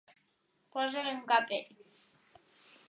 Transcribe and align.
Posar-li 0.77 1.13
un 1.17 1.21
capell. 1.31 1.71